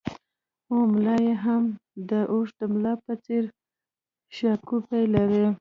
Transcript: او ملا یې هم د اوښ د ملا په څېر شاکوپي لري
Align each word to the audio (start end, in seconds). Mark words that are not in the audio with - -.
او 0.69 0.77
ملا 0.91 1.15
یې 1.25 1.33
هم 1.43 1.63
د 2.09 2.11
اوښ 2.31 2.47
د 2.59 2.61
ملا 2.73 2.93
په 3.03 3.13
څېر 3.25 3.43
شاکوپي 4.35 5.03
لري 5.15 5.45